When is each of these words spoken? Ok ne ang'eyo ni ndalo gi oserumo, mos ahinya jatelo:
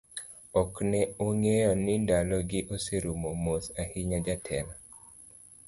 Ok 0.61 0.73
ne 0.91 1.01
ang'eyo 1.21 1.71
ni 1.85 1.93
ndalo 2.03 2.35
gi 2.49 2.59
oserumo, 2.73 3.29
mos 3.43 3.65
ahinya 3.81 4.19
jatelo: 4.25 4.73